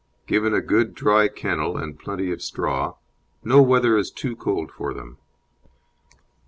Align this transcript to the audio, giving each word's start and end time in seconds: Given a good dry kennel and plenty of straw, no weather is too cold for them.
Given 0.25 0.51
a 0.55 0.61
good 0.61 0.95
dry 0.95 1.27
kennel 1.27 1.77
and 1.77 1.99
plenty 1.99 2.31
of 2.31 2.41
straw, 2.41 2.95
no 3.43 3.61
weather 3.61 3.97
is 3.99 4.09
too 4.09 4.35
cold 4.35 4.71
for 4.71 4.95
them. 4.95 5.19